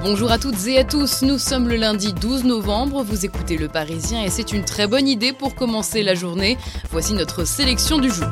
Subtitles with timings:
[0.00, 3.66] Bonjour à toutes et à tous, nous sommes le lundi 12 novembre, vous écoutez Le
[3.66, 6.56] Parisien et c'est une très bonne idée pour commencer la journée.
[6.90, 8.28] Voici notre sélection du jour.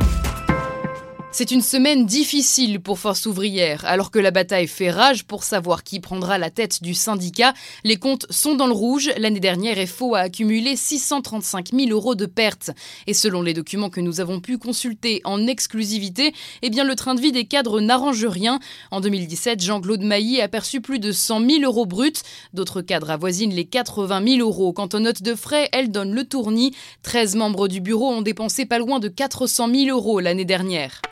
[1.38, 3.84] C'est une semaine difficile pour Force ouvrière.
[3.84, 7.52] Alors que la bataille fait rage pour savoir qui prendra la tête du syndicat,
[7.84, 9.10] les comptes sont dans le rouge.
[9.18, 12.70] L'année dernière, FO a accumulé 635 000 euros de pertes.
[13.06, 17.14] Et selon les documents que nous avons pu consulter en exclusivité, eh bien, le train
[17.14, 18.58] de vie des cadres n'arrange rien.
[18.90, 22.22] En 2017, Jean-Claude Mailly a perçu plus de 100 000 euros bruts.
[22.54, 24.72] D'autres cadres avoisinent les 80 000 euros.
[24.72, 26.74] Quant aux notes de frais, elles donnent le tournis.
[27.02, 31.02] 13 membres du bureau ont dépensé pas loin de 400 000 euros l'année dernière.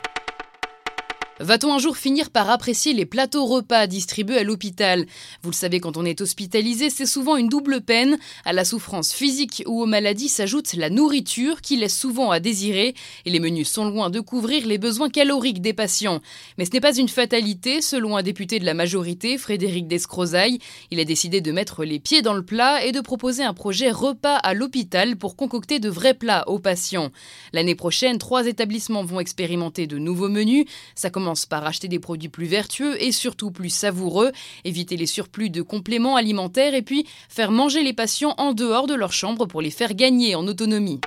[1.41, 5.05] Va-t-on un jour finir par apprécier les plateaux repas distribués à l'hôpital?
[5.43, 8.17] Vous le savez, quand on est hospitalisé, c'est souvent une double peine.
[8.45, 12.95] À la souffrance physique ou aux maladies s'ajoute la nourriture qui laisse souvent à désirer
[13.25, 16.21] et les menus sont loin de couvrir les besoins caloriques des patients.
[16.57, 20.59] Mais ce n'est pas une fatalité, selon un député de la majorité, Frédéric Descrozaille.
[20.89, 23.91] Il a décidé de mettre les pieds dans le plat et de proposer un projet
[23.91, 27.11] repas à l'hôpital pour concocter de vrais plats aux patients.
[27.51, 30.63] L'année prochaine, trois établissements vont expérimenter de nouveaux menus.
[30.95, 34.31] Ça commence par acheter des produits plus vertueux et surtout plus savoureux,
[34.63, 38.93] éviter les surplus de compléments alimentaires et puis faire manger les patients en dehors de
[38.93, 41.01] leur chambre pour les faire gagner en autonomie.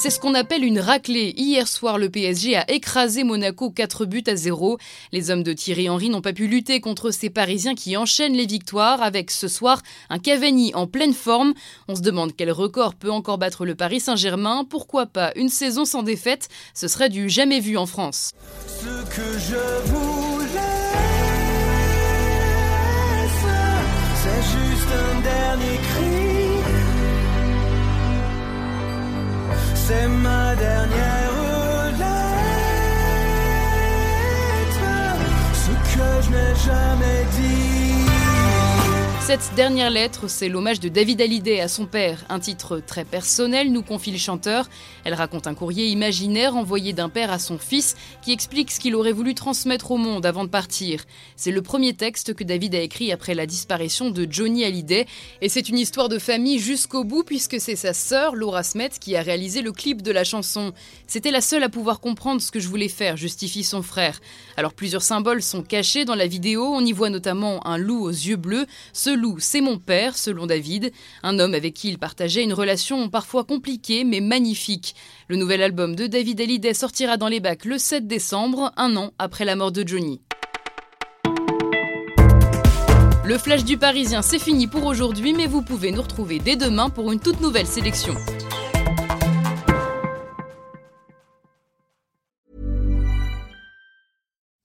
[0.00, 1.34] C'est ce qu'on appelle une raclée.
[1.36, 4.78] Hier soir, le PSG a écrasé Monaco 4 buts à 0.
[5.10, 8.46] Les hommes de Thierry Henry n'ont pas pu lutter contre ces Parisiens qui enchaînent les
[8.46, 11.52] victoires avec ce soir un Cavani en pleine forme.
[11.88, 14.64] On se demande quel record peut encore battre le Paris Saint-Germain.
[14.70, 16.48] Pourquoi pas une saison sans défaite?
[16.74, 18.34] Ce serait du jamais vu en France.
[29.88, 31.34] C'est ma dernière
[32.00, 32.38] lettre.
[35.64, 37.67] Ce que je n'ai jamais dit.
[39.28, 43.70] Cette dernière lettre, c'est l'hommage de David Hallyday à son père, un titre très personnel,
[43.70, 44.70] nous confie le chanteur.
[45.04, 48.94] Elle raconte un courrier imaginaire envoyé d'un père à son fils qui explique ce qu'il
[48.94, 51.04] aurait voulu transmettre au monde avant de partir.
[51.36, 55.04] C'est le premier texte que David a écrit après la disparition de Johnny Hallyday
[55.42, 59.14] et c'est une histoire de famille jusqu'au bout puisque c'est sa sœur, Laura Smet, qui
[59.14, 60.72] a réalisé le clip de la chanson.
[61.06, 64.20] C'était la seule à pouvoir comprendre ce que je voulais faire, justifie son frère.
[64.56, 68.08] Alors plusieurs symboles sont cachés dans la vidéo, on y voit notamment un loup aux
[68.08, 68.64] yeux bleus,
[69.18, 70.92] loup, c'est mon père, selon David,
[71.22, 74.94] un homme avec qui il partageait une relation parfois compliquée mais magnifique.
[75.28, 79.12] Le nouvel album de David Hallyday sortira dans les bacs le 7 décembre, un an
[79.18, 80.20] après la mort de Johnny.
[83.24, 86.88] Le flash du Parisien, c'est fini pour aujourd'hui, mais vous pouvez nous retrouver dès demain
[86.88, 88.14] pour une toute nouvelle sélection.